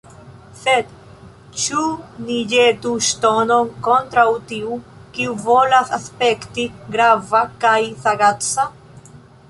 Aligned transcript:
Sed 0.59 0.93
ĉu 1.63 1.83
ni 2.29 2.37
ĵetu 2.53 2.95
ŝtonon 3.09 3.69
kontraŭ 3.89 4.25
tiu, 4.53 4.81
kiu 5.19 5.39
volas 5.47 5.95
aspekti 6.01 6.67
grava 6.97 7.45
kaj 7.67 7.81
sagaca? 8.07 8.69